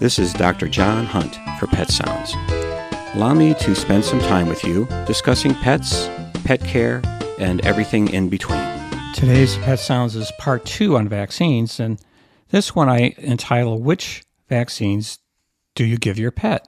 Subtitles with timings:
[0.00, 0.66] This is Dr.
[0.66, 2.34] John Hunt for Pet Sounds.
[3.14, 6.08] Allow me to spend some time with you discussing pets,
[6.42, 7.02] pet care,
[7.38, 8.64] and everything in between.
[9.12, 12.00] Today's Pet Sounds is part two on vaccines, and
[12.48, 15.18] this one I entitle Which Vaccines
[15.74, 16.66] Do You Give Your Pet?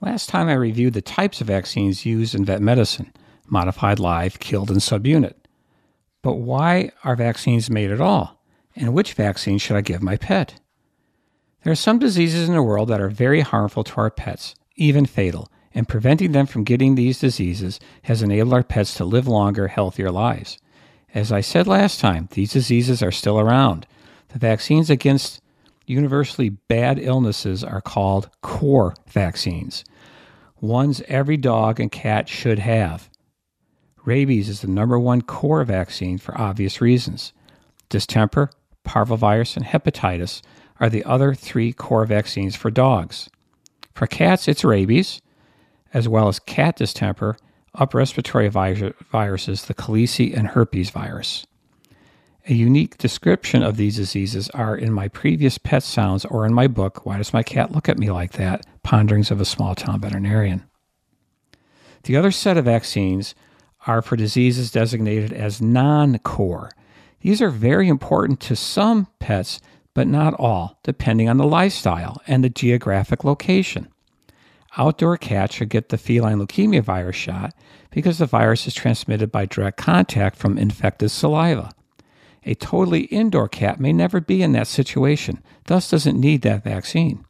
[0.00, 3.12] Last time I reviewed the types of vaccines used in vet medicine
[3.48, 5.34] modified live, killed, and subunit.
[6.22, 8.42] But why are vaccines made at all?
[8.74, 10.59] And which vaccine should I give my pet?
[11.62, 15.04] There are some diseases in the world that are very harmful to our pets, even
[15.04, 19.68] fatal, and preventing them from getting these diseases has enabled our pets to live longer,
[19.68, 20.58] healthier lives.
[21.12, 23.86] As I said last time, these diseases are still around.
[24.28, 25.42] The vaccines against
[25.86, 29.84] universally bad illnesses are called core vaccines,
[30.60, 33.10] ones every dog and cat should have.
[34.04, 37.32] Rabies is the number one core vaccine for obvious reasons.
[37.88, 38.50] Distemper,
[38.86, 40.42] parvovirus, and hepatitis
[40.80, 43.28] are the other three core vaccines for dogs.
[43.94, 45.20] For cats, it's rabies,
[45.92, 47.36] as well as cat distemper,
[47.74, 51.46] upper respiratory viruses, the calici and herpes virus.
[52.48, 56.66] A unique description of these diseases are in my previous pet sounds or in my
[56.66, 58.64] book, Why Does My Cat Look at Me Like That?
[58.82, 60.64] Ponderings of a Small Town Veterinarian.
[62.04, 63.34] The other set of vaccines
[63.86, 66.70] are for diseases designated as non core.
[67.20, 69.60] These are very important to some pets,
[69.94, 73.88] but not all, depending on the lifestyle and the geographic location.
[74.76, 77.54] Outdoor cats should get the feline leukemia virus shot
[77.90, 81.72] because the virus is transmitted by direct contact from infected saliva.
[82.44, 87.24] A totally indoor cat may never be in that situation, thus doesn't need that vaccine.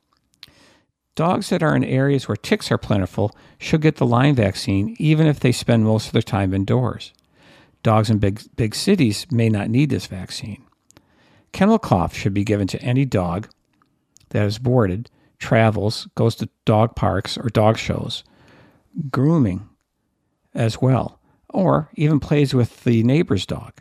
[1.16, 5.26] Dogs that are in areas where ticks are plentiful should get the Lyme vaccine even
[5.26, 7.12] if they spend most of their time indoors.
[7.82, 10.64] Dogs in big, big cities may not need this vaccine.
[11.52, 13.48] Kennel cough should be given to any dog
[14.30, 18.24] that is boarded, travels, goes to dog parks or dog shows,
[19.10, 19.68] grooming
[20.54, 23.80] as well, or even plays with the neighbor's dog.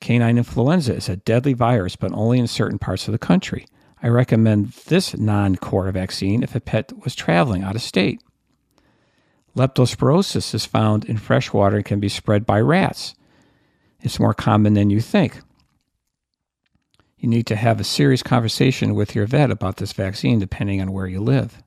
[0.00, 3.66] Canine influenza is a deadly virus, but only in certain parts of the country.
[4.02, 8.22] I recommend this non core vaccine if a pet was traveling out of state.
[9.54, 13.14] Leptospirosis is found in fresh water and can be spread by rats.
[14.00, 15.40] It's more common than you think.
[17.20, 20.90] You need to have a serious conversation with your vet about this vaccine depending on
[20.90, 21.62] where you live.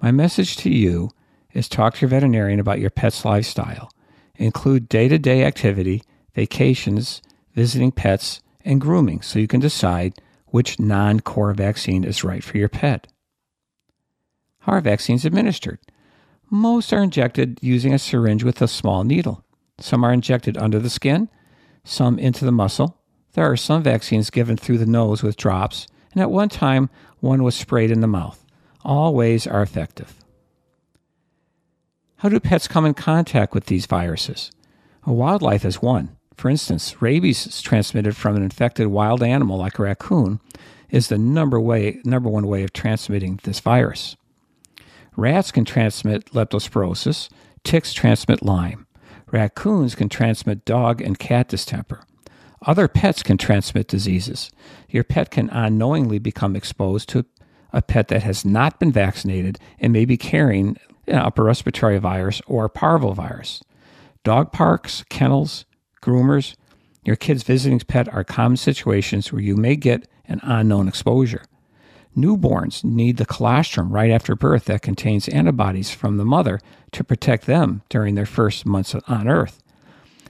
[0.00, 1.10] My message to you
[1.52, 3.90] is talk to your veterinarian about your pet's lifestyle.
[4.36, 6.02] Include day to day activity,
[6.36, 7.20] vacations,
[7.54, 10.14] visiting pets, and grooming so you can decide
[10.46, 13.08] which non core vaccine is right for your pet.
[14.60, 15.80] How are vaccines administered?
[16.48, 19.44] Most are injected using a syringe with a small needle.
[19.80, 21.28] Some are injected under the skin,
[21.82, 23.01] some into the muscle,
[23.34, 27.42] there are some vaccines given through the nose with drops, and at one time, one
[27.42, 28.44] was sprayed in the mouth.
[28.84, 30.14] All ways are effective.
[32.16, 34.50] How do pets come in contact with these viruses?
[35.04, 36.16] A wildlife is one.
[36.36, 40.40] For instance, rabies is transmitted from an infected wild animal like a raccoon
[40.90, 44.16] is the number way number one way of transmitting this virus.
[45.16, 47.28] Rats can transmit leptospirosis,
[47.64, 48.86] ticks transmit Lyme.
[49.30, 52.04] Raccoons can transmit dog and cat distemper.
[52.64, 54.50] Other pets can transmit diseases.
[54.88, 57.24] Your pet can unknowingly become exposed to
[57.72, 62.40] a pet that has not been vaccinated and may be carrying an upper respiratory virus
[62.46, 63.62] or parvovirus.
[64.22, 65.64] Dog parks, kennels,
[66.00, 66.54] groomers,
[67.04, 71.42] your kid's visiting pet are common situations where you may get an unknown exposure.
[72.16, 76.60] Newborns need the colostrum right after birth that contains antibodies from the mother
[76.92, 79.62] to protect them during their first months on Earth.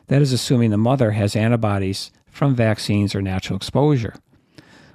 [0.07, 4.15] That is assuming the mother has antibodies from vaccines or natural exposure.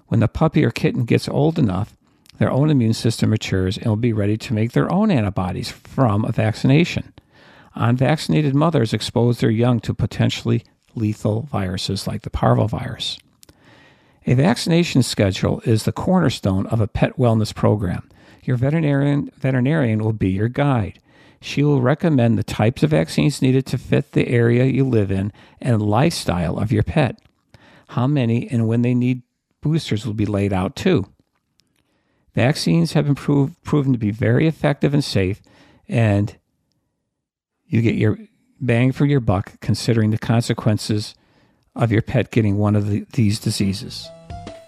[0.07, 1.95] When the puppy or kitten gets old enough,
[2.39, 6.25] their own immune system matures and will be ready to make their own antibodies from
[6.25, 7.13] a vaccination.
[7.75, 10.63] Unvaccinated mothers expose their young to potentially
[10.95, 13.19] lethal viruses like the parvovirus.
[14.25, 18.09] A vaccination schedule is the cornerstone of a pet wellness program.
[18.43, 20.99] Your veterinarian, veterinarian will be your guide.
[21.39, 25.31] She will recommend the types of vaccines needed to fit the area you live in
[25.61, 27.19] and lifestyle of your pet
[27.87, 29.23] how many and when they need
[29.61, 31.05] boosters will be laid out too.
[32.33, 35.41] Vaccines have been prove, proven to be very effective and safe,
[35.87, 36.37] and
[37.65, 38.17] you get your
[38.61, 41.15] bang for your buck considering the consequences
[41.75, 44.07] of your pet getting one of the, these diseases.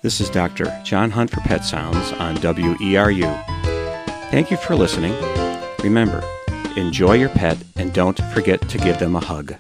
[0.01, 0.65] This is Dr.
[0.83, 3.45] John Hunt for Pet Sounds on WERU.
[4.31, 5.13] Thank you for listening.
[5.83, 6.23] Remember,
[6.75, 9.55] enjoy your pet and don't forget to give them a hug.